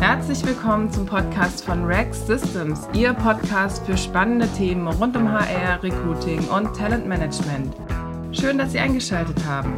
Herzlich 0.00 0.46
willkommen 0.46 0.92
zum 0.92 1.06
Podcast 1.06 1.64
von 1.64 1.84
Rex 1.84 2.24
Systems, 2.24 2.86
Ihr 2.94 3.12
Podcast 3.14 3.84
für 3.84 3.96
spannende 3.96 4.48
Themen 4.52 4.86
rund 4.86 5.16
um 5.16 5.28
HR, 5.28 5.82
Recruiting 5.82 6.38
und 6.50 6.72
Talentmanagement. 6.76 7.74
Schön, 8.30 8.58
dass 8.58 8.70
Sie 8.70 8.78
eingeschaltet 8.78 9.44
haben. 9.44 9.74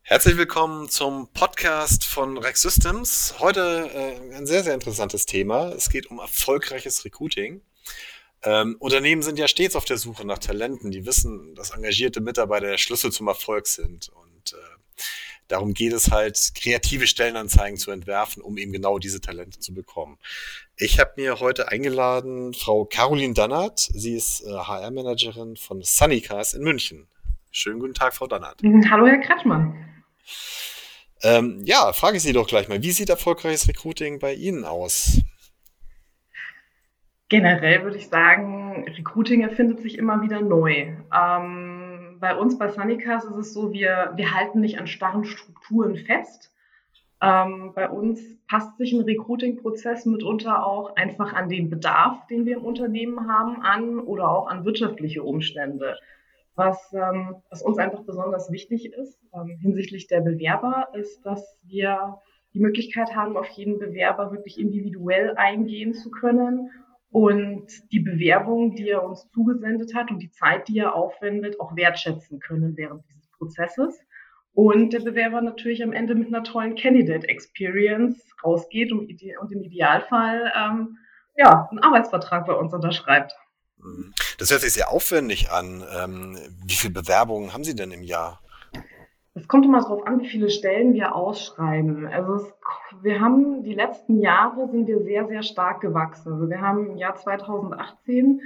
Herzlich 0.00 0.38
willkommen 0.38 0.88
zum 0.88 1.28
Podcast 1.34 2.06
von 2.06 2.38
Rex 2.38 2.62
Systems. 2.62 3.34
Heute 3.40 3.90
äh, 3.92 4.36
ein 4.36 4.46
sehr, 4.46 4.64
sehr 4.64 4.72
interessantes 4.72 5.26
Thema. 5.26 5.68
Es 5.68 5.90
geht 5.90 6.06
um 6.06 6.18
erfolgreiches 6.18 7.04
Recruiting. 7.04 7.60
Ähm, 8.42 8.76
Unternehmen 8.78 9.22
sind 9.22 9.38
ja 9.38 9.48
stets 9.48 9.76
auf 9.76 9.84
der 9.84 9.96
Suche 9.96 10.26
nach 10.26 10.38
Talenten. 10.38 10.90
Die 10.90 11.06
wissen, 11.06 11.54
dass 11.54 11.70
engagierte 11.70 12.20
Mitarbeiter 12.20 12.68
der 12.68 12.78
Schlüssel 12.78 13.12
zum 13.12 13.28
Erfolg 13.28 13.66
sind. 13.66 14.08
Und 14.08 14.52
äh, 14.52 14.56
darum 15.48 15.74
geht 15.74 15.92
es 15.92 16.10
halt, 16.10 16.52
kreative 16.54 17.06
Stellenanzeigen 17.06 17.78
zu 17.78 17.90
entwerfen, 17.90 18.42
um 18.42 18.58
eben 18.58 18.72
genau 18.72 18.98
diese 18.98 19.20
Talente 19.20 19.58
zu 19.58 19.74
bekommen. 19.74 20.18
Ich 20.76 21.00
habe 21.00 21.12
mir 21.16 21.40
heute 21.40 21.68
eingeladen 21.68 22.54
Frau 22.54 22.84
Caroline 22.84 23.34
Dannert. 23.34 23.80
Sie 23.80 24.14
ist 24.14 24.42
äh, 24.42 24.50
HR-Managerin 24.50 25.56
von 25.56 25.82
Sunnycars 25.82 26.54
in 26.54 26.62
München. 26.62 27.08
Schönen 27.50 27.80
guten 27.80 27.94
Tag, 27.94 28.14
Frau 28.14 28.26
Dannert. 28.26 28.60
Hallo, 28.90 29.06
Herr 29.06 29.18
Kretschmann. 29.18 29.74
Ähm, 31.22 31.62
ja, 31.64 31.92
frage 31.92 32.18
ich 32.18 32.22
Sie 32.22 32.32
doch 32.32 32.46
gleich 32.46 32.68
mal, 32.68 32.82
wie 32.82 32.92
sieht 32.92 33.08
erfolgreiches 33.08 33.66
Recruiting 33.68 34.18
bei 34.18 34.34
Ihnen 34.34 34.64
aus? 34.64 35.22
Generell 37.28 37.82
würde 37.82 37.96
ich 37.96 38.08
sagen, 38.08 38.84
Recruiting 38.96 39.40
erfindet 39.40 39.80
sich 39.80 39.98
immer 39.98 40.22
wieder 40.22 40.40
neu. 40.40 40.94
Ähm, 41.12 42.18
bei 42.20 42.36
uns 42.36 42.56
bei 42.56 42.68
Sunnycast 42.68 43.28
ist 43.28 43.36
es 43.36 43.52
so, 43.52 43.72
wir, 43.72 44.12
wir 44.14 44.32
halten 44.32 44.60
nicht 44.60 44.78
an 44.78 44.86
starren 44.86 45.24
Strukturen 45.24 45.96
fest. 45.96 46.52
Ähm, 47.20 47.72
bei 47.74 47.88
uns 47.90 48.20
passt 48.46 48.76
sich 48.78 48.92
ein 48.92 49.02
Recruiting-Prozess 49.02 50.06
mitunter 50.06 50.64
auch 50.64 50.94
einfach 50.94 51.32
an 51.32 51.48
den 51.48 51.68
Bedarf, 51.68 52.24
den 52.28 52.46
wir 52.46 52.58
im 52.58 52.64
Unternehmen 52.64 53.26
haben, 53.28 53.60
an 53.62 53.98
oder 53.98 54.30
auch 54.30 54.46
an 54.46 54.64
wirtschaftliche 54.64 55.24
Umstände. 55.24 55.98
Was, 56.54 56.92
ähm, 56.92 57.36
was 57.50 57.60
uns 57.60 57.78
einfach 57.78 58.04
besonders 58.04 58.52
wichtig 58.52 58.92
ist 58.92 59.18
ähm, 59.34 59.58
hinsichtlich 59.60 60.06
der 60.06 60.20
Bewerber, 60.20 60.88
ist, 60.94 61.26
dass 61.26 61.58
wir 61.64 62.18
die 62.54 62.60
Möglichkeit 62.60 63.16
haben, 63.16 63.36
auf 63.36 63.48
jeden 63.48 63.80
Bewerber 63.80 64.30
wirklich 64.30 64.60
individuell 64.60 65.34
eingehen 65.36 65.92
zu 65.92 66.10
können 66.10 66.70
und 67.10 67.66
die 67.92 68.00
Bewerbung, 68.00 68.74
die 68.74 68.90
er 68.90 69.04
uns 69.04 69.28
zugesendet 69.32 69.94
hat 69.94 70.10
und 70.10 70.18
die 70.18 70.30
Zeit, 70.30 70.68
die 70.68 70.78
er 70.78 70.94
aufwendet, 70.94 71.60
auch 71.60 71.76
wertschätzen 71.76 72.40
können 72.40 72.76
während 72.76 73.04
dieses 73.08 73.28
Prozesses. 73.30 74.00
Und 74.52 74.92
der 74.92 75.00
Bewerber 75.00 75.42
natürlich 75.42 75.82
am 75.82 75.92
Ende 75.92 76.14
mit 76.14 76.28
einer 76.28 76.42
tollen 76.42 76.76
Candidate 76.76 77.28
Experience 77.28 78.22
rausgeht 78.42 78.90
und, 78.92 79.10
im 79.10 79.62
Idealfall 79.62 80.52
ähm, 80.56 80.98
ja, 81.36 81.68
einen 81.70 81.80
Arbeitsvertrag 81.80 82.46
bei 82.46 82.54
uns 82.54 82.72
unterschreibt. 82.72 83.32
Mhm. 83.76 84.14
Das 84.38 84.50
hört 84.50 84.62
sich 84.62 84.72
sehr 84.72 84.90
aufwendig 84.90 85.50
an. 85.50 85.84
Ähm, 85.94 86.38
wie 86.64 86.74
viele 86.74 86.94
Bewerbungen 86.94 87.52
haben 87.52 87.64
Sie 87.64 87.76
denn 87.76 87.92
im 87.92 88.02
Jahr? 88.02 88.40
Es 89.36 89.48
kommt 89.48 89.66
immer 89.66 89.82
darauf 89.82 90.06
an, 90.06 90.20
wie 90.20 90.28
viele 90.28 90.48
Stellen 90.48 90.94
wir 90.94 91.14
ausschreiben. 91.14 92.06
Also 92.06 92.36
es, 92.36 92.54
wir 93.02 93.20
haben 93.20 93.62
die 93.62 93.74
letzten 93.74 94.18
Jahre 94.18 94.66
sind 94.70 94.86
wir 94.86 95.02
sehr, 95.02 95.26
sehr 95.26 95.42
stark 95.42 95.82
gewachsen. 95.82 96.32
Also 96.32 96.48
wir 96.48 96.62
haben 96.62 96.92
im 96.92 96.96
Jahr 96.96 97.16
2018 97.16 98.40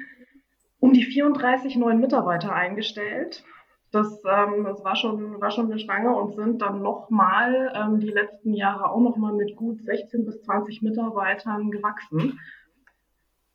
um 0.81 0.93
die 0.93 1.05
34 1.05 1.77
neuen 1.77 2.01
Mitarbeiter 2.01 2.53
eingestellt. 2.53 3.45
Das, 3.93 4.21
ähm, 4.25 4.65
das 4.65 4.83
war, 4.83 4.97
schon, 4.97 5.41
war 5.41 5.53
schon 5.53 5.67
eine 5.71 5.79
Stange 5.79 6.13
und 6.17 6.35
sind 6.35 6.61
dann 6.61 6.83
nochmal 6.83 7.73
ähm, 7.75 8.01
die 8.01 8.11
letzten 8.11 8.55
Jahre 8.55 8.91
auch 8.91 9.01
nochmal 9.01 9.35
mit 9.35 9.55
gut 9.55 9.81
16 9.83 10.25
bis 10.25 10.43
20 10.43 10.83
Mitarbeitern 10.83 11.71
gewachsen. 11.71 12.41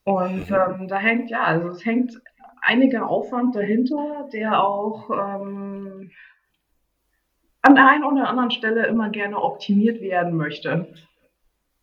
Und 0.05 0.49
mhm. 0.49 0.55
ähm, 0.55 0.87
da 0.87 0.97
hängt, 0.97 1.29
ja, 1.29 1.43
also 1.43 1.67
es 1.67 1.83
hängt 1.83 2.21
einiger 2.61 3.09
Aufwand 3.09 3.55
dahinter, 3.55 4.29
der 4.31 4.63
auch 4.63 5.09
ähm, 5.09 6.11
an 7.65 7.75
der 7.75 7.87
einen 7.87 8.03
oder 8.03 8.29
anderen 8.29 8.51
Stelle 8.51 8.85
immer 8.87 9.09
gerne 9.09 9.41
optimiert 9.41 10.01
werden 10.01 10.35
möchte. 10.35 10.93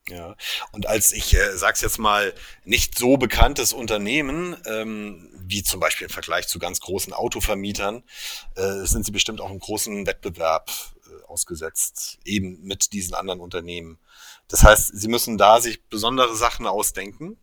Ja, 0.09 0.35
und 0.73 0.89
als 0.89 1.13
ich 1.13 1.35
äh, 1.35 1.57
sag's 1.57 1.81
jetzt 1.81 1.99
mal 1.99 2.33
nicht 2.65 2.99
so 2.99 3.17
bekanntes 3.17 3.73
Unternehmen, 3.73 4.57
ähm, 4.67 5.29
wie 5.45 5.63
zum 5.63 5.81
Beispiel 5.81 6.07
im 6.07 6.13
Vergleich 6.13 6.49
zu 6.49 6.59
ganz 6.59 6.81
großen 6.81 7.13
Autovermietern, 7.13 8.03
äh, 8.57 8.85
sind 8.85 9.07
sie 9.07 9.13
bestimmt 9.13 9.41
auch 9.41 9.51
im 9.51 9.61
großen 9.61 10.07
Wettbewerb 10.07 10.71
äh, 11.07 11.25
ausgesetzt, 11.27 12.19
eben 12.25 12.63
mit 12.63 12.93
diesen 12.93 13.15
anderen 13.15 13.41
Unternehmen. 13.41 13.99
Das 14.49 14.65
heißt, 14.65 14.99
sie 14.99 15.09
müssen 15.09 15.39
da 15.39 15.61
sich 15.61 15.85
besondere 15.85 16.35
Sachen 16.35 16.67
ausdenken 16.67 17.39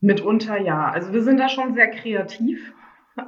Mitunter 0.00 0.58
ja. 0.58 0.90
Also 0.90 1.12
wir 1.12 1.22
sind 1.22 1.36
da 1.38 1.48
schon 1.48 1.74
sehr 1.74 1.90
kreativ. 1.90 2.72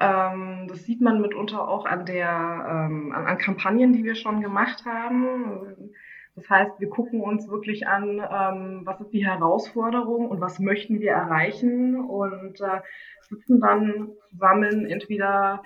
Ähm, 0.00 0.66
das 0.68 0.84
sieht 0.84 1.00
man 1.00 1.20
mitunter 1.20 1.68
auch 1.68 1.86
an 1.86 2.06
der 2.06 2.28
ähm, 2.28 3.12
an, 3.12 3.26
an, 3.26 3.38
Kampagnen, 3.38 3.92
die 3.92 4.04
wir 4.04 4.14
schon 4.14 4.40
gemacht 4.40 4.84
haben. 4.84 5.92
Das 6.34 6.48
heißt, 6.48 6.80
wir 6.80 6.88
gucken 6.88 7.20
uns 7.20 7.48
wirklich 7.48 7.86
an, 7.86 8.18
ähm, 8.18 8.82
was 8.84 9.00
ist 9.00 9.10
die 9.12 9.26
Herausforderung 9.26 10.28
und 10.28 10.40
was 10.40 10.58
möchten 10.58 11.00
wir 11.00 11.12
erreichen 11.12 12.00
und 12.00 12.60
äh, 12.60 12.80
sitzen 13.28 13.60
dann 13.60 14.10
zusammen 14.30 14.86
entweder 14.86 15.62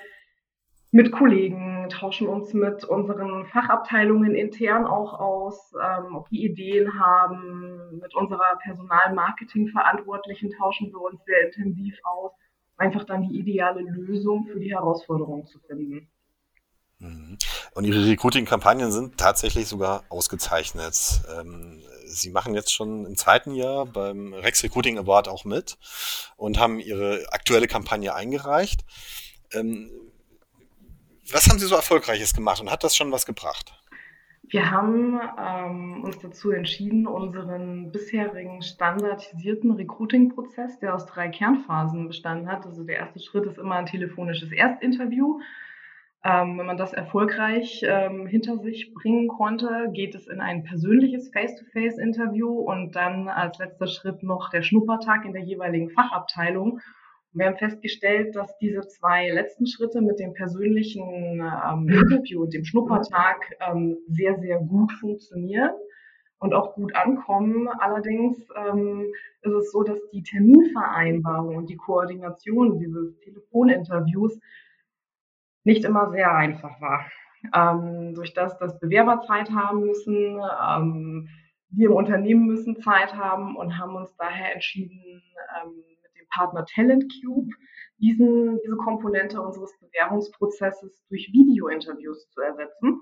mit 0.91 1.13
Kollegen, 1.13 1.89
tauschen 1.91 2.27
uns 2.27 2.55
mit 2.55 2.85
unseren 2.85 3.45
Fachabteilungen 3.47 4.35
intern 4.35 4.87
auch 4.87 5.21
aus, 5.21 5.75
ähm, 5.75 6.17
ob 6.17 6.29
die 6.31 6.45
Ideen 6.45 6.99
haben. 6.99 7.99
Mit 8.01 8.15
unserer 8.15 8.57
Personalmarketing-Verantwortlichen 8.63 10.51
tauschen 10.53 10.91
wir 10.93 11.01
uns 11.01 11.23
sehr 11.25 11.47
intensiv 11.47 11.99
aus, 12.03 12.33
einfach 12.77 13.05
dann 13.05 13.23
die 13.23 13.39
ideale 13.39 13.81
Lösung 13.83 14.47
für 14.47 14.61
die 14.61 14.71
Herausforderung 14.71 15.47
zu 15.47 15.59
finden. 15.61 16.09
Mhm. 16.99 17.39
Und 17.75 17.85
Ihre 17.85 18.07
Recruiting-Kampagnen 18.07 18.91
sind 18.91 19.19
tatsächlich 19.19 19.69
sogar 19.69 20.05
ausgezeichnet. 20.09 21.23
Ähm, 21.39 21.83
Sie 22.07 22.31
machen 22.31 22.55
jetzt 22.55 22.73
schon 22.73 23.05
im 23.05 23.17
zweiten 23.17 23.55
Jahr 23.55 23.85
beim 23.85 24.33
Rex 24.33 24.63
Recruiting 24.63 24.99
Award 24.99 25.29
auch 25.29 25.45
mit 25.45 25.77
und 26.37 26.59
haben 26.59 26.81
Ihre 26.81 27.27
aktuelle 27.33 27.67
Kampagne 27.67 28.15
eingereicht. 28.15 28.85
Ähm, 29.53 29.91
was 31.31 31.49
haben 31.49 31.59
Sie 31.59 31.67
so 31.67 31.75
Erfolgreiches 31.75 32.35
gemacht 32.35 32.61
und 32.61 32.71
hat 32.71 32.85
das 32.85 32.97
schon 32.97 33.13
was 33.13 33.27
gebracht? 33.27 33.75
Wir 34.49 34.71
haben 34.71 35.19
ähm, 35.39 36.05
uns 36.05 36.19
dazu 36.21 36.53
entschieden, 36.53 37.07
unseren 37.07 37.91
bisherigen 37.91 38.63
standardisierten 38.63 39.73
Recruiting-Prozess, 39.73 40.79
der 40.79 40.95
aus 40.95 41.07
drei 41.07 41.29
Kernphasen 41.29 42.07
bestanden 42.07 42.49
hat. 42.49 42.65
Also 42.65 42.85
der 42.85 42.97
erste 42.97 43.19
Schritt 43.19 43.47
ist 43.47 43.59
immer 43.59 43.75
ein 43.75 43.87
telefonisches 43.87 44.53
Erstinterview. 44.53 45.41
Ähm, 46.23 46.59
wenn 46.59 46.67
man 46.67 46.77
das 46.77 46.93
erfolgreich 46.93 47.83
ähm, 47.85 48.27
hinter 48.27 48.59
sich 48.59 48.95
bringen 48.95 49.29
konnte, 49.29 49.91
geht 49.93 50.15
es 50.15 50.29
in 50.29 50.41
ein 50.41 50.63
persönliches 50.63 51.31
Face-to-Face-Interview 51.31 52.49
und 52.49 52.95
dann 52.95 53.29
als 53.29 53.59
letzter 53.59 53.89
Schritt 53.89 54.23
noch 54.23 54.51
der 54.51 54.63
Schnuppertag 54.63 55.25
in 55.25 55.33
der 55.33 55.43
jeweiligen 55.43 55.91
Fachabteilung. 55.91 56.81
Wir 57.37 57.47
haben 57.47 57.59
festgestellt, 57.59 58.35
dass 58.35 58.57
diese 58.57 58.81
zwei 58.89 59.29
letzten 59.29 59.67
Schritte 59.67 60.01
mit 60.01 60.19
dem 60.19 60.33
persönlichen 60.33 61.43
ähm, 61.43 61.87
Interview 61.89 62.43
und 62.43 62.55
dem 62.55 62.65
Schnuppertag 62.65 63.37
ähm, 63.61 63.99
sehr, 64.09 64.39
sehr 64.39 64.59
gut 64.59 64.91
funktionieren 64.93 65.75
und 66.39 66.55
auch 66.55 66.75
gut 66.75 66.95
ankommen. 66.97 67.69
Allerdings 67.69 68.39
ähm, 68.57 69.13
ist 69.43 69.53
es 69.53 69.71
so, 69.71 69.83
dass 69.83 69.99
die 70.13 70.23
Terminvereinbarung 70.23 71.57
und 71.57 71.69
die 71.69 71.77
Koordination 71.77 72.79
dieses 72.79 73.19
Telefoninterviews 73.21 74.41
nicht 75.65 75.85
immer 75.85 76.11
sehr 76.13 76.35
einfach 76.35 76.81
war. 76.81 77.05
Ähm, 77.55 78.15
durch 78.15 78.33
das, 78.33 78.57
dass 78.57 78.81
Bewerber 78.81 79.21
Zeit 79.27 79.51
haben 79.51 79.83
müssen, 79.83 80.41
ähm, 80.67 81.29
wir 81.69 81.91
im 81.91 81.97
Unternehmen 81.97 82.47
müssen 82.47 82.77
Zeit 82.77 83.15
haben 83.15 83.57
und 83.57 83.77
haben 83.77 83.95
uns 83.95 84.17
daher 84.17 84.55
entschieden, 84.55 85.23
ähm, 85.61 85.96
Partner 86.31 86.65
Talent 86.67 87.05
Cube 87.21 87.51
diesen, 87.99 88.59
diese 88.63 88.77
Komponente 88.77 89.41
unseres 89.41 89.73
Bewerbungsprozesses 89.81 91.03
durch 91.09 91.31
Videointerviews 91.33 92.29
zu 92.31 92.41
ersetzen, 92.41 93.01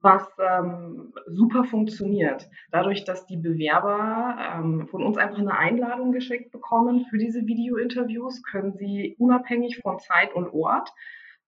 was 0.00 0.26
ähm, 0.38 1.12
super 1.26 1.64
funktioniert. 1.64 2.48
Dadurch, 2.70 3.04
dass 3.04 3.26
die 3.26 3.36
Bewerber 3.36 4.36
ähm, 4.38 4.86
von 4.88 5.04
uns 5.04 5.18
einfach 5.18 5.38
eine 5.38 5.56
Einladung 5.56 6.12
geschickt 6.12 6.52
bekommen 6.52 7.06
für 7.10 7.18
diese 7.18 7.44
Videointerviews, 7.46 8.42
können 8.42 8.72
sie 8.72 9.16
unabhängig 9.18 9.78
von 9.78 9.98
Zeit 9.98 10.32
und 10.34 10.48
Ort 10.54 10.90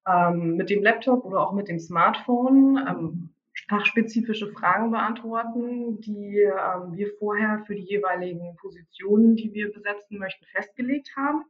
ähm, 0.06 0.56
mit 0.56 0.70
dem 0.70 0.82
Laptop 0.82 1.24
oder 1.24 1.40
auch 1.40 1.52
mit 1.52 1.68
dem 1.68 1.78
Smartphone 1.78 2.76
ähm, 2.86 3.34
fachspezifische 3.72 4.52
Fragen 4.52 4.90
beantworten, 4.90 5.98
die 6.02 6.42
ähm, 6.42 6.94
wir 6.94 7.08
vorher 7.18 7.62
für 7.66 7.74
die 7.74 7.84
jeweiligen 7.84 8.54
Positionen, 8.56 9.34
die 9.34 9.54
wir 9.54 9.72
besetzen 9.72 10.18
möchten, 10.18 10.44
festgelegt 10.54 11.10
haben. 11.16 11.44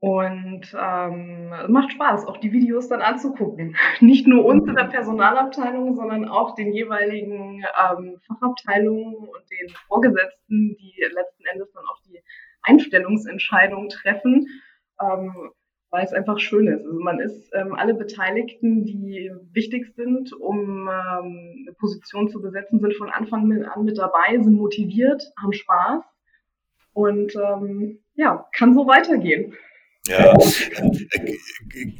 Und 0.00 0.74
ähm, 0.76 1.52
es 1.62 1.68
macht 1.68 1.92
Spaß, 1.92 2.26
auch 2.26 2.38
die 2.38 2.50
Videos 2.50 2.88
dann 2.88 3.02
anzugucken. 3.02 3.76
Nicht 4.00 4.26
nur 4.26 4.44
uns 4.44 4.66
in 4.66 4.74
der 4.74 4.86
Personalabteilung, 4.86 5.94
sondern 5.94 6.26
auch 6.26 6.56
den 6.56 6.72
jeweiligen 6.72 7.62
ähm, 7.62 8.18
Fachabteilungen 8.26 9.14
und 9.14 9.44
den 9.48 9.68
Vorgesetzten, 9.86 10.76
die 10.76 11.04
letzten 11.08 11.44
Endes 11.44 11.70
dann 11.72 11.84
auch 11.84 12.00
die 12.04 12.20
Einstellungsentscheidung 12.62 13.90
treffen, 13.90 14.48
ähm, 15.00 15.52
weil 15.92 16.04
es 16.04 16.12
einfach 16.14 16.38
schön 16.38 16.66
ist. 16.68 16.86
Also 16.86 16.98
man 16.98 17.20
ist 17.20 17.50
ähm, 17.52 17.74
alle 17.74 17.94
Beteiligten, 17.94 18.84
die 18.84 19.30
wichtig 19.52 19.94
sind, 19.94 20.32
um 20.32 20.88
ähm, 20.88 21.64
eine 21.66 21.74
Position 21.78 22.30
zu 22.30 22.40
besetzen, 22.40 22.80
sind 22.80 22.94
von 22.94 23.10
Anfang 23.10 23.52
an 23.64 23.84
mit 23.84 23.98
dabei, 23.98 24.38
sind 24.38 24.54
motiviert, 24.54 25.22
haben 25.40 25.52
Spaß 25.52 26.02
und 26.94 27.36
ähm, 27.36 27.98
ja, 28.14 28.48
kann 28.56 28.74
so 28.74 28.86
weitergehen. 28.86 29.54
Ja, 30.08 30.34
äh, 30.34 31.38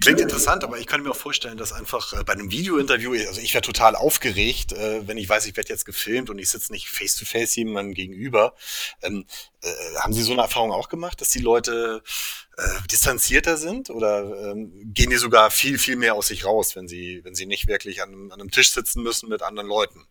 klingt 0.00 0.20
interessant, 0.20 0.64
aber 0.64 0.76
ich 0.78 0.88
könnte 0.88 1.04
mir 1.04 1.12
auch 1.12 1.16
vorstellen, 1.16 1.56
dass 1.56 1.72
einfach 1.72 2.12
äh, 2.12 2.24
bei 2.24 2.32
einem 2.32 2.50
Videointerview, 2.50 3.12
also 3.28 3.40
ich 3.40 3.54
wäre 3.54 3.62
total 3.62 3.94
aufgeregt, 3.94 4.72
äh, 4.72 5.06
wenn 5.06 5.18
ich 5.18 5.28
weiß, 5.28 5.46
ich 5.46 5.56
werde 5.56 5.68
jetzt 5.68 5.84
gefilmt 5.84 6.28
und 6.28 6.38
ich 6.40 6.48
sitze 6.48 6.72
nicht 6.72 6.88
face 6.88 7.14
to 7.14 7.24
face 7.24 7.54
jemandem 7.54 7.94
gegenüber. 7.94 8.54
Ähm, 9.02 9.24
äh, 9.62 9.68
haben 10.00 10.12
Sie 10.12 10.22
so 10.22 10.32
eine 10.32 10.42
Erfahrung 10.42 10.72
auch 10.72 10.88
gemacht, 10.88 11.20
dass 11.20 11.28
die 11.28 11.38
Leute 11.38 12.02
äh, 12.56 12.62
distanzierter 12.90 13.56
sind 13.56 13.88
oder 13.88 14.50
ähm, 14.50 14.72
gehen 14.92 15.10
die 15.10 15.16
sogar 15.16 15.52
viel, 15.52 15.78
viel 15.78 15.94
mehr 15.94 16.14
aus 16.16 16.26
sich 16.26 16.44
raus, 16.44 16.74
wenn 16.74 16.88
sie, 16.88 17.20
wenn 17.22 17.36
sie 17.36 17.46
nicht 17.46 17.68
wirklich 17.68 18.02
an, 18.02 18.32
an 18.32 18.40
einem 18.40 18.50
Tisch 18.50 18.72
sitzen 18.72 19.04
müssen 19.04 19.28
mit 19.28 19.42
anderen 19.42 19.68
Leuten? 19.68 20.06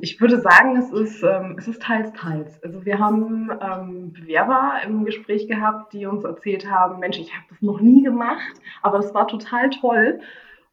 Ich 0.00 0.20
würde 0.20 0.40
sagen, 0.40 0.76
es 0.76 0.90
ist, 0.90 1.22
ähm, 1.22 1.56
es 1.58 1.68
ist 1.68 1.82
teils, 1.82 2.12
teils. 2.14 2.62
Also 2.62 2.84
wir 2.84 2.98
haben 2.98 3.50
ähm, 3.60 4.12
Bewerber 4.12 4.80
im 4.86 5.04
Gespräch 5.04 5.46
gehabt, 5.48 5.92
die 5.92 6.06
uns 6.06 6.24
erzählt 6.24 6.70
haben, 6.70 6.98
Mensch, 6.98 7.18
ich 7.18 7.34
habe 7.34 7.44
das 7.50 7.60
noch 7.60 7.80
nie 7.80 8.02
gemacht, 8.02 8.54
aber 8.80 8.98
es 8.98 9.12
war 9.12 9.28
total 9.28 9.70
toll. 9.70 10.20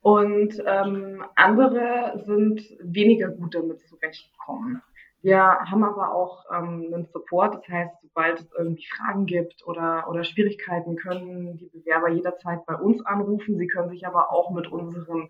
Und 0.01 0.63
ähm, 0.65 1.23
andere 1.35 2.23
sind 2.25 2.61
weniger 2.79 3.27
gut 3.27 3.53
damit 3.55 3.81
zurechtgekommen. 3.81 4.81
Wir 5.21 5.41
haben 5.41 5.83
aber 5.83 6.13
auch 6.13 6.45
ähm, 6.53 6.89
einen 6.93 7.05
Support, 7.11 7.55
das 7.55 7.67
heißt, 7.67 7.95
sobald 8.01 8.39
es 8.39 8.49
irgendwie 8.57 8.85
Fragen 8.85 9.25
gibt 9.25 9.67
oder, 9.67 10.09
oder 10.09 10.23
Schwierigkeiten, 10.23 10.95
können 10.95 11.57
die 11.57 11.69
Bewerber 11.73 12.09
jederzeit 12.09 12.65
bei 12.65 12.75
uns 12.75 13.05
anrufen. 13.05 13.57
Sie 13.57 13.67
können 13.67 13.89
sich 13.89 14.07
aber 14.07 14.31
auch 14.31 14.51
mit 14.51 14.71
unserem 14.71 15.27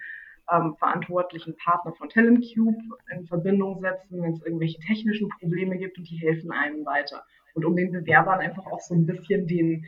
ähm, 0.51 0.75
verantwortlichen 0.77 1.55
Partner 1.57 1.93
von 1.93 2.09
Talent 2.09 2.45
Cube 2.53 2.77
in 3.11 3.25
Verbindung 3.25 3.79
setzen, 3.79 4.21
wenn 4.21 4.33
es 4.33 4.43
irgendwelche 4.43 4.79
technischen 4.79 5.29
Probleme 5.29 5.77
gibt 5.77 5.97
und 5.97 6.09
die 6.09 6.17
helfen 6.17 6.51
einem 6.51 6.85
weiter. 6.85 7.23
Und 7.53 7.65
um 7.65 7.75
den 7.75 7.91
Bewerbern 7.91 8.39
einfach 8.39 8.65
auch 8.67 8.79
so 8.79 8.93
ein 8.93 9.05
bisschen 9.05 9.47
den, 9.47 9.85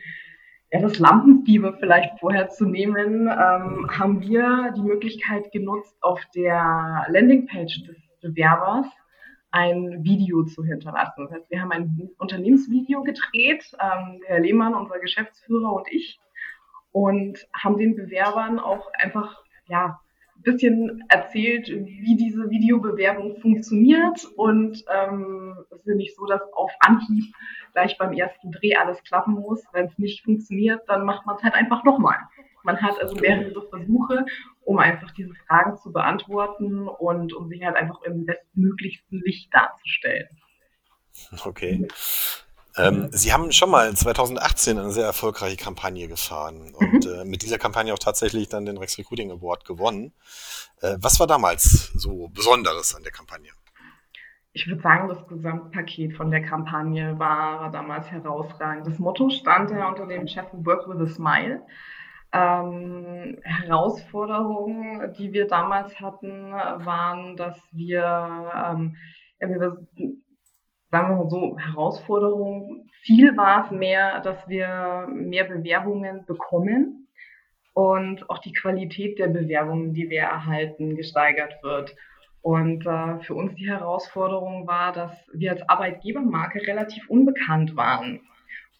ja, 0.72 0.80
das 0.80 0.98
Lampenfieber 0.98 1.74
vielleicht 1.78 2.18
vorher 2.18 2.48
zu 2.48 2.66
nehmen, 2.66 3.28
ähm, 3.28 3.88
haben 3.90 4.20
wir 4.20 4.72
die 4.76 4.82
Möglichkeit 4.82 5.50
genutzt, 5.52 5.96
auf 6.00 6.20
der 6.34 7.06
Landingpage 7.08 7.84
des 7.86 7.96
Bewerbers 8.20 8.86
ein 9.50 10.02
Video 10.02 10.44
zu 10.44 10.64
hinterlassen. 10.64 11.24
Das 11.24 11.32
heißt, 11.32 11.50
wir 11.50 11.60
haben 11.60 11.72
ein 11.72 12.10
Unternehmensvideo 12.18 13.02
gedreht, 13.02 13.70
ähm, 13.80 14.20
Herr 14.26 14.40
Lehmann, 14.40 14.74
unser 14.74 14.98
Geschäftsführer 14.98 15.72
und 15.72 15.86
ich, 15.90 16.18
und 16.90 17.46
haben 17.54 17.76
den 17.76 17.94
Bewerbern 17.94 18.58
auch 18.58 18.90
einfach 18.94 19.42
ja, 19.66 20.00
bisschen 20.42 21.04
erzählt, 21.08 21.68
wie 21.68 22.16
diese 22.16 22.50
Videobewerbung 22.50 23.36
funktioniert. 23.40 24.24
Und 24.36 24.84
ähm, 24.92 25.56
es 25.70 25.78
ist 25.78 25.86
ja 25.86 25.94
nicht 25.94 26.16
so, 26.16 26.26
dass 26.26 26.42
auf 26.52 26.70
Anhieb 26.80 27.34
gleich 27.72 27.96
beim 27.98 28.12
ersten 28.12 28.52
Dreh 28.52 28.74
alles 28.76 29.02
klappen 29.04 29.34
muss. 29.34 29.62
Wenn 29.72 29.86
es 29.86 29.98
nicht 29.98 30.24
funktioniert, 30.24 30.82
dann 30.88 31.04
macht 31.04 31.26
man 31.26 31.36
es 31.36 31.42
halt 31.42 31.54
einfach 31.54 31.84
nochmal. 31.84 32.18
Man 32.64 32.80
hat 32.80 33.00
also 33.00 33.16
mehrere 33.16 33.66
Versuche, 33.68 34.24
um 34.64 34.78
einfach 34.78 35.10
diese 35.12 35.34
Fragen 35.46 35.76
zu 35.78 35.92
beantworten 35.92 36.86
und 36.88 37.32
um 37.32 37.48
sich 37.48 37.64
halt 37.64 37.76
einfach 37.76 38.00
im 38.02 38.24
bestmöglichsten 38.24 39.20
Licht 39.20 39.52
darzustellen. 39.52 40.28
Okay. 41.44 41.86
Ähm, 42.76 43.08
Sie 43.12 43.32
haben 43.32 43.52
schon 43.52 43.70
mal 43.70 43.94
2018 43.94 44.78
eine 44.78 44.90
sehr 44.90 45.04
erfolgreiche 45.04 45.56
Kampagne 45.56 46.08
gefahren 46.08 46.72
und 46.74 47.04
mhm. 47.04 47.12
äh, 47.12 47.24
mit 47.24 47.42
dieser 47.42 47.58
Kampagne 47.58 47.92
auch 47.92 47.98
tatsächlich 47.98 48.48
dann 48.48 48.64
den 48.64 48.78
Rex 48.78 48.98
Recruiting 48.98 49.30
Award 49.30 49.64
gewonnen. 49.64 50.12
Äh, 50.80 50.96
was 50.98 51.20
war 51.20 51.26
damals 51.26 51.92
so 51.94 52.28
Besonderes 52.28 52.94
an 52.94 53.02
der 53.02 53.12
Kampagne? 53.12 53.50
Ich 54.54 54.66
würde 54.66 54.82
sagen, 54.82 55.08
das 55.08 55.26
Gesamtpaket 55.28 56.14
von 56.14 56.30
der 56.30 56.42
Kampagne 56.42 57.18
war 57.18 57.70
damals 57.70 58.10
herausragend. 58.10 58.86
Das 58.86 58.98
Motto 58.98 59.30
stand 59.30 59.70
ja 59.70 59.88
unter 59.88 60.06
dem 60.06 60.26
Chef 60.26 60.46
Work 60.52 60.88
with 60.88 61.10
a 61.10 61.12
Smile. 61.12 61.62
Ähm, 62.32 63.38
Herausforderungen, 63.42 65.12
die 65.18 65.32
wir 65.32 65.46
damals 65.46 65.98
hatten, 66.00 66.52
waren, 66.52 67.36
dass 67.36 67.58
wir, 67.72 68.02
ähm, 68.02 68.96
ja, 69.40 69.48
wir 69.48 69.76
sagen 70.92 71.08
wir 71.08 71.24
mal 71.24 71.30
so, 71.30 71.58
Herausforderung. 71.58 72.90
Viel 73.02 73.36
war 73.36 73.64
es 73.64 73.70
mehr, 73.70 74.20
dass 74.20 74.46
wir 74.46 75.08
mehr 75.10 75.44
Bewerbungen 75.44 76.24
bekommen 76.26 77.08
und 77.72 78.28
auch 78.28 78.38
die 78.38 78.52
Qualität 78.52 79.18
der 79.18 79.28
Bewerbungen, 79.28 79.94
die 79.94 80.10
wir 80.10 80.20
erhalten, 80.20 80.94
gesteigert 80.94 81.54
wird. 81.62 81.96
Und 82.42 82.86
äh, 82.86 83.20
für 83.20 83.34
uns 83.34 83.54
die 83.54 83.68
Herausforderung 83.68 84.66
war, 84.66 84.92
dass 84.92 85.12
wir 85.32 85.52
als 85.52 85.66
Arbeitgebermarke 85.68 86.66
relativ 86.66 87.08
unbekannt 87.08 87.74
waren. 87.74 88.20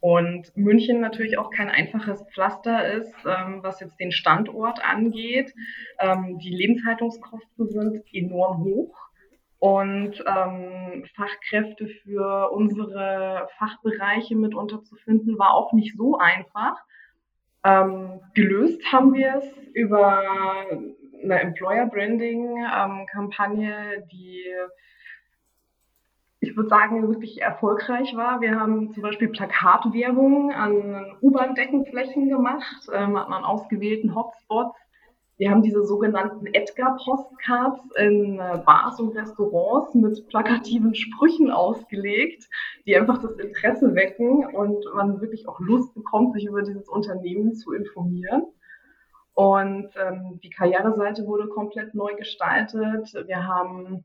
Und 0.01 0.55
München 0.57 1.01
natürlich 1.01 1.39
auch 1.39 1.51
kein 1.51 1.71
einfaches 1.71 2.23
Pflaster 2.35 2.93
ist, 2.93 3.15
ähm, 3.25 3.61
was 3.63 3.81
jetzt 3.81 3.99
den 4.01 4.13
Standort 4.13 4.85
angeht. 4.85 5.55
Ähm, 5.99 6.39
die 6.41 6.51
Lebenshaltungskosten 6.51 7.69
sind 7.71 8.03
enorm 8.13 8.65
hoch 8.65 9.12
und 9.63 10.25
ähm, 10.27 11.05
Fachkräfte 11.15 11.87
für 11.87 12.51
unsere 12.51 13.47
Fachbereiche 13.59 14.35
mit 14.35 14.57
unterzufinden, 14.57 15.39
war 15.39 15.55
auch 15.55 15.73
nicht 15.73 15.97
so 15.97 16.19
einfach. 16.19 16.83
Ähm, 17.63 18.19
gelöst 18.35 18.83
haben 18.91 19.15
wir 19.15 19.37
es 19.37 19.57
über 19.73 20.21
eine 21.23 21.41
Employer 21.41 21.87
Branding 21.87 22.57
ähm, 22.57 23.07
Kampagne, 23.07 24.05
die 24.11 24.47
ich 26.41 26.57
würde 26.57 26.69
sagen, 26.69 27.07
wirklich 27.07 27.41
erfolgreich 27.41 28.17
war. 28.17 28.41
Wir 28.41 28.59
haben 28.59 28.93
zum 28.93 29.05
Beispiel 29.05 29.29
Plakatwerbung 29.29 30.51
an 30.51 31.17
U-Bahn-Deckenflächen 31.21 32.29
gemacht, 32.29 32.89
ähm, 32.93 33.15
an 33.15 33.45
ausgewählten 33.45 34.17
Hotspots 34.17 34.77
wir 35.43 35.51
haben 35.51 35.63
diese 35.63 35.85
sogenannten 35.85 36.47
Edgar-Postcards 36.47 37.81
in 37.97 38.39
äh, 38.39 38.63
Bars 38.65 39.01
und 39.01 39.17
Restaurants 39.17 39.93
mit 39.93 40.29
plakativen 40.29 40.95
Sprüchen 40.95 41.51
ausgelegt, 41.51 42.49
die 42.87 42.97
einfach 42.97 43.21
das 43.21 43.33
Interesse 43.39 43.93
wecken 43.97 44.47
und 44.55 44.85
man 44.95 45.21
wirklich 45.21 45.49
auch 45.49 45.59
Lust 45.59 45.93
bekommt, 45.95 46.35
sich 46.35 46.45
über 46.45 46.63
dieses 46.63 46.89
Unternehmen 46.89 47.57
zu 47.57 47.73
informieren. 47.73 48.45
Und 49.35 49.91
ähm, 49.97 50.39
die 50.45 50.51
Karriereseite 50.51 51.27
wurde 51.27 51.49
komplett 51.49 51.93
neu 51.93 52.15
gestaltet. 52.15 53.13
Wir 53.27 53.45
haben 53.45 54.05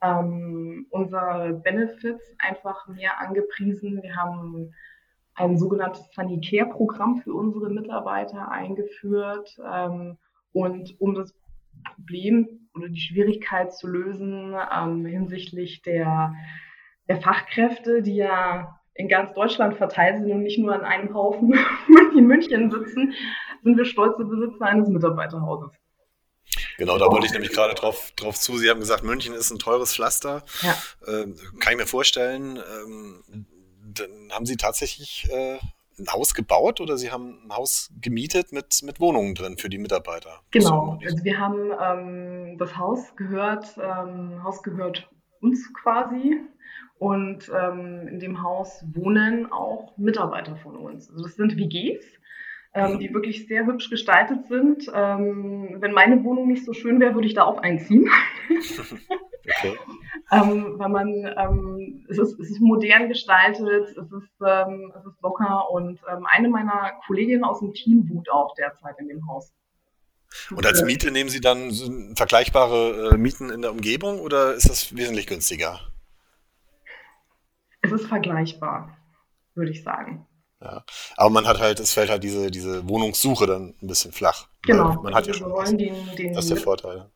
ähm, 0.00 0.86
unsere 0.90 1.52
Benefits 1.64 2.32
einfach 2.38 2.86
mehr 2.86 3.18
angepriesen. 3.18 4.04
Wir 4.04 4.14
haben 4.14 4.72
ein 5.34 5.58
sogenanntes 5.58 6.08
Sanitärprogramm 6.14 7.22
für 7.22 7.34
unsere 7.34 7.70
Mitarbeiter 7.70 8.52
eingeführt. 8.52 9.58
Ähm, 9.68 10.16
und 10.52 11.00
um 11.00 11.14
das 11.14 11.34
Problem 11.94 12.68
oder 12.74 12.88
die 12.88 13.00
Schwierigkeit 13.00 13.74
zu 13.74 13.86
lösen 13.86 14.54
ähm, 14.74 15.04
hinsichtlich 15.06 15.82
der, 15.82 16.34
der 17.08 17.20
Fachkräfte, 17.20 18.02
die 18.02 18.16
ja 18.16 18.80
in 18.94 19.08
ganz 19.08 19.32
Deutschland 19.34 19.76
verteilt 19.76 20.18
sind 20.18 20.30
und 20.30 20.42
nicht 20.42 20.58
nur 20.58 20.74
an 20.74 20.82
einem 20.82 21.14
Haufen 21.14 21.54
in 22.16 22.26
München 22.26 22.70
sitzen, 22.70 23.14
sind 23.62 23.76
wir 23.76 23.84
stolze 23.84 24.24
Besitzer 24.24 24.66
eines 24.66 24.88
Mitarbeiterhauses. 24.88 25.70
Genau, 26.78 26.98
da 26.98 27.06
wollte 27.06 27.26
ich 27.26 27.32
nämlich 27.32 27.52
gerade 27.52 27.74
drauf, 27.74 28.12
drauf 28.16 28.36
zu. 28.36 28.56
Sie 28.56 28.68
haben 28.70 28.80
gesagt, 28.80 29.04
München 29.04 29.34
ist 29.34 29.50
ein 29.50 29.58
teures 29.58 29.94
Pflaster. 29.94 30.42
Ja. 30.62 30.76
Ähm, 31.06 31.36
kann 31.60 31.74
ich 31.74 31.78
mir 31.78 31.86
vorstellen. 31.86 32.56
Ähm, 32.56 33.46
dann 33.94 34.32
haben 34.32 34.46
Sie 34.46 34.56
tatsächlich 34.56 35.28
äh, 35.30 35.58
ein 36.00 36.12
Haus 36.12 36.34
gebaut 36.34 36.80
oder 36.80 36.96
Sie 36.96 37.10
haben 37.10 37.38
ein 37.44 37.56
Haus 37.56 37.90
gemietet 38.00 38.52
mit, 38.52 38.82
mit 38.82 39.00
Wohnungen 39.00 39.34
drin 39.34 39.56
für 39.58 39.68
die 39.68 39.78
Mitarbeiter? 39.78 40.40
Genau, 40.50 40.98
also 41.04 41.24
wir 41.24 41.38
haben 41.38 41.70
ähm, 41.80 42.58
das 42.58 42.76
Haus 42.76 43.14
gehört, 43.16 43.76
ähm, 43.78 44.42
Haus 44.42 44.62
gehört 44.62 45.08
uns 45.40 45.72
quasi 45.74 46.40
und 46.98 47.50
ähm, 47.54 48.08
in 48.08 48.20
dem 48.20 48.42
Haus 48.42 48.84
wohnen 48.92 49.50
auch 49.50 49.96
Mitarbeiter 49.96 50.56
von 50.56 50.76
uns. 50.76 51.10
Also 51.10 51.22
das 51.24 51.36
sind 51.36 51.56
WGs, 51.56 52.04
ähm, 52.74 52.98
die 52.98 53.12
wirklich 53.12 53.46
sehr 53.46 53.66
hübsch 53.66 53.90
gestaltet 53.90 54.46
sind. 54.46 54.90
Ähm, 54.94 55.76
wenn 55.80 55.92
meine 55.92 56.22
Wohnung 56.24 56.48
nicht 56.48 56.64
so 56.64 56.72
schön 56.72 57.00
wäre, 57.00 57.14
würde 57.14 57.26
ich 57.26 57.34
da 57.34 57.44
auch 57.44 57.58
einziehen. 57.62 58.08
Okay. 59.44 59.78
ähm, 60.32 60.74
weil 60.78 60.88
man, 60.88 61.08
ähm, 61.08 62.06
es, 62.08 62.18
ist, 62.18 62.38
es 62.38 62.50
ist 62.50 62.60
modern 62.60 63.08
gestaltet, 63.08 63.88
es 63.90 63.96
ist, 63.96 64.30
ähm, 64.46 64.92
es 64.98 65.06
ist 65.06 65.22
locker 65.22 65.70
und 65.70 65.98
ähm, 66.10 66.26
eine 66.30 66.48
meiner 66.48 66.92
Kolleginnen 67.06 67.44
aus 67.44 67.60
dem 67.60 67.72
Team 67.72 68.08
wohnt 68.10 68.30
auch 68.30 68.54
derzeit 68.54 68.98
in 68.98 69.08
dem 69.08 69.26
Haus. 69.28 69.52
Und 70.50 70.64
als 70.64 70.82
Miete 70.84 71.10
nehmen 71.10 71.30
Sie 71.30 71.40
dann 71.40 72.14
vergleichbare 72.14 73.10
äh, 73.12 73.16
Mieten 73.16 73.50
in 73.50 73.62
der 73.62 73.72
Umgebung 73.72 74.20
oder 74.20 74.54
ist 74.54 74.68
das 74.68 74.94
wesentlich 74.94 75.26
günstiger? 75.26 75.80
Es 77.82 77.90
ist 77.90 78.06
vergleichbar, 78.06 78.96
würde 79.54 79.72
ich 79.72 79.82
sagen. 79.82 80.26
Ja. 80.60 80.84
Aber 81.16 81.30
man 81.30 81.46
hat 81.46 81.58
halt, 81.58 81.80
es 81.80 81.94
fällt 81.94 82.10
halt 82.10 82.22
diese, 82.22 82.50
diese 82.50 82.86
Wohnungssuche 82.88 83.46
dann 83.46 83.74
ein 83.80 83.86
bisschen 83.86 84.12
flach. 84.12 84.46
Genau. 84.62 85.02
Man 85.02 85.14
hat 85.14 85.26
ja 85.26 85.32
schon 85.32 85.52
was. 85.52 85.70
Den, 85.70 85.94
den, 86.16 86.34
das 86.34 86.44
ist 86.44 86.50
der 86.50 86.58
Vorteil. 86.58 87.10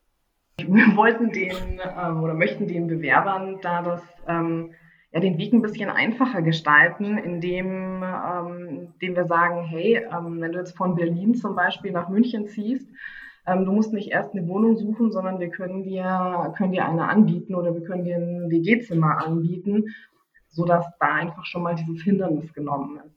Wir 0.57 0.95
wollten 0.95 1.31
den 1.31 1.79
ähm, 1.79 2.23
oder 2.23 2.33
möchten 2.33 2.67
den 2.67 2.87
Bewerbern 2.87 3.59
da 3.61 3.81
das 3.81 4.01
ähm, 4.27 4.73
ja, 5.15 5.21
den 5.21 5.37
Weg 5.37 5.53
ein 5.53 5.61
bisschen 5.61 5.89
einfacher 5.89 6.41
gestalten, 6.41 7.17
indem, 7.17 8.03
ähm, 8.03 8.89
indem 8.93 9.15
wir 9.15 9.25
sagen, 9.27 9.63
hey, 9.63 10.05
ähm, 10.11 10.41
wenn 10.41 10.51
du 10.51 10.59
jetzt 10.59 10.75
von 10.75 10.95
Berlin 10.95 11.35
zum 11.35 11.55
Beispiel 11.55 11.91
nach 11.91 12.09
München 12.09 12.47
ziehst, 12.47 12.89
ähm, 13.47 13.63
du 13.63 13.71
musst 13.71 13.93
nicht 13.93 14.11
erst 14.11 14.33
eine 14.33 14.45
Wohnung 14.47 14.75
suchen, 14.75 15.13
sondern 15.13 15.39
wir 15.39 15.49
können 15.49 15.83
dir, 15.83 16.53
können 16.57 16.73
dir 16.73 16.85
eine 16.85 17.07
anbieten 17.07 17.55
oder 17.55 17.73
wir 17.73 17.83
können 17.83 18.03
dir 18.03 18.17
ein 18.17 18.49
WG-Zimmer 18.49 19.25
anbieten, 19.25 19.85
sodass 20.49 20.85
da 20.99 21.13
einfach 21.13 21.45
schon 21.45 21.63
mal 21.63 21.75
dieses 21.75 22.03
Hindernis 22.03 22.53
genommen 22.53 22.99
ist. 23.05 23.15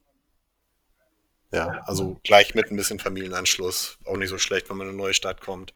Ja, 1.51 1.81
also 1.85 2.17
gleich 2.23 2.55
mit 2.55 2.71
ein 2.71 2.77
bisschen 2.77 2.99
Familienanschluss. 2.99 3.97
Auch 4.05 4.15
nicht 4.15 4.29
so 4.29 4.37
schlecht, 4.37 4.69
wenn 4.69 4.77
man 4.77 4.87
in 4.87 4.93
eine 4.93 5.01
neue 5.01 5.13
Stadt 5.13 5.41
kommt. 5.41 5.73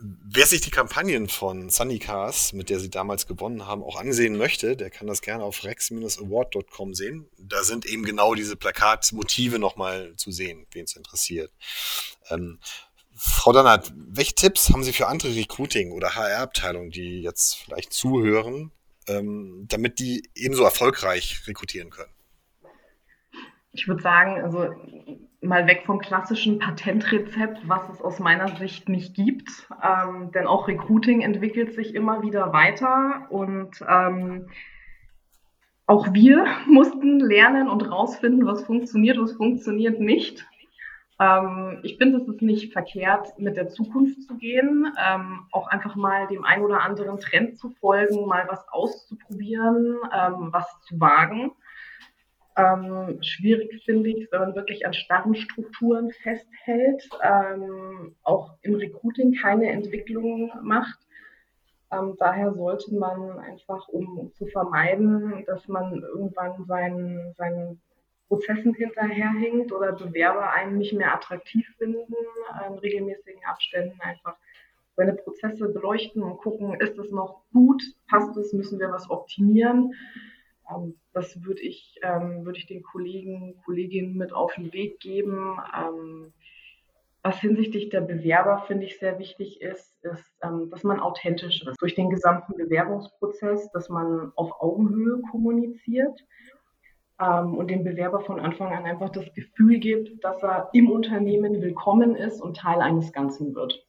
Wer 0.00 0.46
sich 0.46 0.60
die 0.60 0.70
Kampagnen 0.70 1.28
von 1.28 1.70
Sunny 1.70 2.00
Cars, 2.00 2.52
mit 2.52 2.68
der 2.68 2.80
sie 2.80 2.90
damals 2.90 3.26
gewonnen 3.28 3.66
haben, 3.66 3.82
auch 3.82 3.96
ansehen 3.96 4.36
möchte, 4.36 4.76
der 4.76 4.90
kann 4.90 5.06
das 5.06 5.22
gerne 5.22 5.44
auf 5.44 5.62
rex-award.com 5.62 6.94
sehen. 6.94 7.28
Da 7.38 7.62
sind 7.62 7.86
eben 7.86 8.04
genau 8.04 8.34
diese 8.34 8.56
Plakatmotive 8.56 9.60
nochmal 9.60 10.14
zu 10.16 10.32
sehen, 10.32 10.66
wen 10.72 10.84
es 10.84 10.96
interessiert. 10.96 11.52
Ähm, 12.28 12.58
Frau 13.14 13.52
Dannert, 13.52 13.92
welche 13.94 14.34
Tipps 14.34 14.70
haben 14.70 14.82
Sie 14.82 14.92
für 14.92 15.06
andere 15.06 15.34
Recruiting- 15.36 15.92
oder 15.92 16.16
HR-Abteilungen, 16.16 16.90
die 16.90 17.22
jetzt 17.22 17.54
vielleicht 17.56 17.92
zuhören, 17.92 18.72
ähm, 19.06 19.66
damit 19.68 20.00
die 20.00 20.28
ebenso 20.34 20.64
erfolgreich 20.64 21.42
rekrutieren 21.46 21.90
können? 21.90 22.12
Ich 23.70 23.86
würde 23.86 24.02
sagen, 24.02 24.42
also 24.42 24.74
mal 25.44 25.66
weg 25.66 25.82
vom 25.86 25.98
klassischen 25.98 26.58
Patentrezept, 26.58 27.68
was 27.68 27.88
es 27.90 28.00
aus 28.00 28.18
meiner 28.18 28.48
Sicht 28.56 28.88
nicht 28.88 29.14
gibt. 29.14 29.68
Ähm, 29.82 30.30
denn 30.32 30.46
auch 30.46 30.68
Recruiting 30.68 31.20
entwickelt 31.20 31.74
sich 31.74 31.94
immer 31.94 32.22
wieder 32.22 32.52
weiter 32.52 33.26
und 33.30 33.84
ähm, 33.88 34.48
auch 35.86 36.12
wir 36.12 36.46
mussten 36.66 37.20
lernen 37.20 37.68
und 37.68 37.90
rausfinden, 37.90 38.46
was 38.46 38.64
funktioniert, 38.64 39.18
was 39.18 39.32
funktioniert 39.32 40.00
nicht. 40.00 40.46
Ähm, 41.20 41.78
ich 41.82 41.96
finde, 41.96 42.18
es 42.18 42.28
ist 42.28 42.42
nicht 42.42 42.72
verkehrt, 42.72 43.38
mit 43.38 43.56
der 43.56 43.68
Zukunft 43.68 44.22
zu 44.22 44.36
gehen, 44.36 44.92
ähm, 44.98 45.46
auch 45.52 45.68
einfach 45.68 45.94
mal 45.94 46.26
dem 46.26 46.44
ein 46.44 46.62
oder 46.62 46.80
anderen 46.80 47.18
Trend 47.18 47.56
zu 47.58 47.70
folgen, 47.70 48.26
mal 48.26 48.46
was 48.48 48.66
auszuprobieren, 48.68 49.98
ähm, 50.12 50.48
was 50.50 50.66
zu 50.82 50.98
wagen. 51.00 51.52
Ähm, 52.56 53.18
schwierig 53.20 53.82
finde 53.84 54.10
ich, 54.10 54.28
wenn 54.30 54.40
man 54.40 54.54
wirklich 54.54 54.86
an 54.86 54.94
starren 54.94 55.34
Strukturen 55.34 56.12
festhält, 56.12 57.08
ähm, 57.22 58.14
auch 58.22 58.54
im 58.62 58.76
Recruiting 58.76 59.34
keine 59.34 59.70
Entwicklung 59.70 60.52
macht. 60.62 60.98
Ähm, 61.90 62.14
daher 62.18 62.54
sollte 62.54 62.94
man 62.94 63.40
einfach, 63.40 63.88
um, 63.88 64.30
zu 64.34 64.46
vermeiden, 64.46 65.44
dass 65.46 65.66
man 65.66 66.00
irgendwann 66.02 66.64
seinen, 66.66 67.34
seinen 67.34 67.80
Prozessen 68.28 68.72
hinterherhinkt 68.74 69.72
oder 69.72 69.92
Bewerber 69.92 70.52
einen 70.52 70.78
nicht 70.78 70.92
mehr 70.92 71.12
attraktiv 71.12 71.66
finden, 71.76 72.14
in 72.68 72.78
regelmäßigen 72.78 73.44
Abständen 73.44 74.00
einfach 74.00 74.36
seine 74.96 75.14
Prozesse 75.14 75.68
beleuchten 75.68 76.22
und 76.22 76.38
gucken, 76.38 76.80
ist 76.80 76.96
es 76.98 77.10
noch 77.10 77.42
gut, 77.52 77.82
passt 78.08 78.36
es, 78.36 78.52
müssen 78.52 78.78
wir 78.78 78.90
was 78.92 79.10
optimieren 79.10 79.92
ähm, 80.70 80.96
das 81.12 81.42
würde 81.44 81.62
ich, 81.62 81.98
ähm, 82.02 82.44
würde 82.44 82.58
ich 82.58 82.66
den 82.66 82.82
Kollegen, 82.82 83.56
Kolleginnen 83.64 84.16
mit 84.16 84.32
auf 84.32 84.54
den 84.54 84.72
Weg 84.72 85.00
geben. 85.00 85.58
Ähm, 85.76 86.32
was 87.22 87.40
hinsichtlich 87.40 87.88
der 87.88 88.02
Bewerber 88.02 88.64
finde 88.66 88.84
ich 88.84 88.98
sehr 88.98 89.18
wichtig 89.18 89.62
ist, 89.62 90.04
ist, 90.04 90.36
ähm, 90.42 90.68
dass 90.70 90.84
man 90.84 91.00
authentisch 91.00 91.62
ist 91.66 91.80
durch 91.80 91.94
den 91.94 92.10
gesamten 92.10 92.54
Bewerbungsprozess, 92.54 93.70
dass 93.72 93.88
man 93.88 94.32
auf 94.36 94.60
Augenhöhe 94.60 95.22
kommuniziert 95.30 96.20
ähm, 97.20 97.54
und 97.54 97.70
dem 97.70 97.82
Bewerber 97.82 98.20
von 98.20 98.40
Anfang 98.40 98.74
an 98.74 98.84
einfach 98.84 99.10
das 99.10 99.32
Gefühl 99.32 99.78
gibt, 99.78 100.22
dass 100.22 100.42
er 100.42 100.68
im 100.74 100.90
Unternehmen 100.90 101.62
willkommen 101.62 102.14
ist 102.14 102.42
und 102.42 102.58
Teil 102.58 102.80
eines 102.80 103.12
Ganzen 103.12 103.54
wird. 103.54 103.86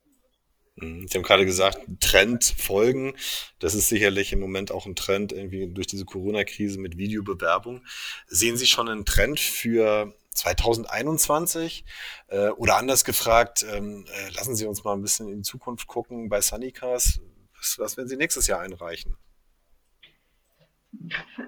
Mhm. 0.75 1.07
Sie 1.07 1.17
haben 1.17 1.23
gerade 1.23 1.45
gesagt, 1.45 1.79
Trend 1.99 2.43
folgen. 2.43 3.13
Das 3.59 3.75
ist 3.75 3.89
sicherlich 3.89 4.33
im 4.33 4.39
Moment 4.39 4.71
auch 4.71 4.85
ein 4.85 4.95
Trend 4.95 5.31
irgendwie 5.31 5.67
durch 5.67 5.87
diese 5.87 6.05
Corona-Krise 6.05 6.79
mit 6.79 6.97
Videobewerbung. 6.97 7.85
Sehen 8.27 8.57
Sie 8.57 8.67
schon 8.67 8.89
einen 8.89 9.05
Trend 9.05 9.39
für 9.39 10.13
2021? 10.31 11.85
Äh, 12.27 12.49
oder 12.49 12.77
anders 12.77 13.05
gefragt, 13.05 13.65
ähm, 13.71 14.05
äh, 14.07 14.29
lassen 14.31 14.55
Sie 14.55 14.65
uns 14.65 14.83
mal 14.83 14.93
ein 14.93 15.01
bisschen 15.01 15.29
in 15.29 15.37
die 15.37 15.49
Zukunft 15.49 15.87
gucken 15.87 16.29
bei 16.29 16.41
Sunnycars. 16.41 17.21
Was, 17.57 17.79
was 17.79 17.97
werden 17.97 18.09
Sie 18.09 18.17
nächstes 18.17 18.47
Jahr 18.47 18.59
einreichen? 18.59 19.15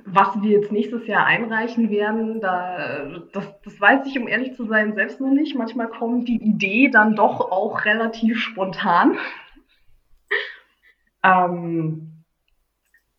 Was 0.05 0.41
wir 0.41 0.51
jetzt 0.51 0.71
nächstes 0.71 1.07
Jahr 1.07 1.25
einreichen 1.25 1.89
werden, 1.89 2.41
da, 2.41 3.21
das, 3.33 3.61
das 3.61 3.79
weiß 3.79 4.05
ich, 4.07 4.19
um 4.19 4.27
ehrlich 4.27 4.55
zu 4.55 4.65
sein, 4.65 4.93
selbst 4.93 5.19
noch 5.19 5.31
nicht. 5.31 5.55
Manchmal 5.55 5.89
kommt 5.89 6.27
die 6.27 6.41
Idee 6.41 6.89
dann 6.89 7.15
doch 7.15 7.51
auch 7.51 7.85
relativ 7.85 8.39
spontan. 8.39 9.17
ähm, 11.23 12.23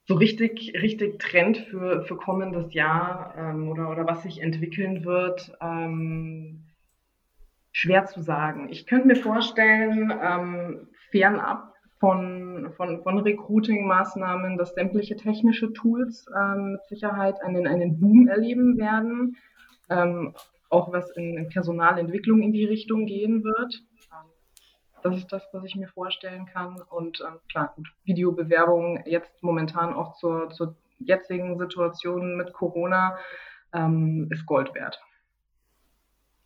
so 0.09 0.14
richtig, 0.14 0.73
richtig 0.80 1.18
Trend 1.18 1.59
für, 1.59 2.02
für 2.04 2.16
kommendes 2.16 2.73
Jahr 2.73 3.35
ähm, 3.37 3.68
oder, 3.68 3.90
oder 3.90 4.07
was 4.07 4.23
sich 4.23 4.40
entwickeln 4.40 5.04
wird, 5.04 5.52
ähm, 5.61 6.64
schwer 7.73 8.07
zu 8.07 8.23
sagen. 8.23 8.68
Ich 8.71 8.87
könnte 8.87 9.07
mir 9.07 9.16
vorstellen, 9.16 10.11
ähm, 10.23 10.88
fernab 11.11 11.75
von, 11.99 12.73
von, 12.76 13.02
von 13.02 13.19
Recruiting-Maßnahmen, 13.19 14.57
dass 14.57 14.75
sämtliche 14.75 15.17
technische 15.17 15.73
Tools 15.73 16.26
ähm, 16.37 16.73
mit 16.73 16.85
Sicherheit 16.87 17.43
einen, 17.43 17.67
einen 17.67 17.99
Boom 17.99 18.28
erleben 18.28 18.78
werden, 18.78 19.37
ähm, 19.90 20.35
auch 20.71 20.93
was 20.93 21.11
in 21.17 21.49
Personalentwicklung 21.49 22.43
in 22.43 22.52
die 22.52 22.67
Richtung 22.67 23.07
gehen 23.07 23.43
wird. 23.43 23.83
Das 25.02 25.17
ist 25.17 25.33
das, 25.33 25.49
was 25.52 25.64
ich 25.64 25.76
mir 25.76 25.88
vorstellen 25.88 26.47
kann. 26.47 26.81
Und 26.88 27.21
ähm, 27.21 27.38
klar, 27.49 27.75
Videobewerbungen 28.05 29.02
jetzt 29.07 29.43
momentan 29.43 29.95
auch 29.95 30.17
zur, 30.17 30.50
zur 30.50 30.75
jetzigen 30.99 31.59
Situation 31.59 32.37
mit 32.37 32.52
Corona 32.52 33.17
ähm, 33.73 34.28
ist 34.31 34.47
Gold 34.47 34.75
wert. 34.75 35.00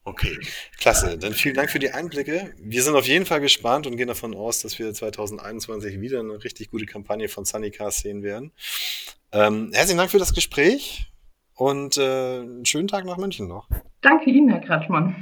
Okay, 0.05 0.37
klasse. 0.79 1.17
Dann 1.17 1.33
vielen 1.33 1.55
Dank 1.55 1.71
für 1.71 1.79
die 1.79 1.91
Einblicke. 1.91 2.53
Wir 2.59 2.83
sind 2.83 2.97
auf 2.97 3.07
jeden 3.07 3.25
Fall 3.25 3.41
gespannt 3.41 3.87
und 3.87 3.97
gehen 3.97 4.09
davon 4.09 4.35
aus, 4.35 4.61
dass 4.61 4.79
wir 4.79 4.93
2021 4.93 6.01
wieder 6.01 6.21
eine 6.21 6.43
richtig 6.43 6.71
gute 6.71 6.87
Kampagne 6.87 7.29
von 7.29 7.45
Sunnycast 7.45 8.01
sehen 8.01 8.23
werden. 8.23 8.51
Ähm, 9.31 9.71
herzlichen 9.73 9.99
Dank 9.99 10.11
für 10.11 10.19
das 10.19 10.35
Gespräch 10.35 11.07
und 11.55 11.99
äh, 11.99 12.41
einen 12.41 12.67
schönen 12.67 12.89
Tag 12.89 13.05
nach 13.05 13.17
München 13.17 13.47
noch. 13.47 13.69
Danke 14.01 14.31
Ihnen, 14.31 14.49
Herr 14.49 14.61
Kratschmann. 14.61 15.15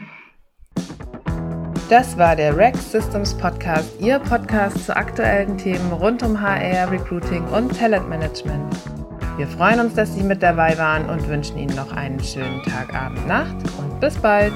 Das 1.90 2.16
war 2.16 2.36
der 2.36 2.56
Rex 2.56 2.92
Systems 2.92 3.36
Podcast, 3.36 4.00
Ihr 4.00 4.18
Podcast 4.20 4.86
zu 4.86 4.96
aktuellen 4.96 5.58
Themen 5.58 5.92
rund 5.92 6.22
um 6.22 6.40
HR, 6.40 6.90
Recruiting 6.90 7.44
und 7.48 7.76
Talentmanagement. 7.76 8.74
Wir 9.36 9.48
freuen 9.48 9.80
uns, 9.80 9.94
dass 9.94 10.14
Sie 10.14 10.22
mit 10.22 10.42
dabei 10.42 10.78
waren 10.78 11.08
und 11.10 11.26
wünschen 11.28 11.58
Ihnen 11.58 11.74
noch 11.74 11.92
einen 11.92 12.22
schönen 12.22 12.62
Tag, 12.62 12.94
Abend, 12.94 13.26
Nacht 13.26 13.56
und 13.78 13.89
bis 14.00 14.16
bald. 14.16 14.52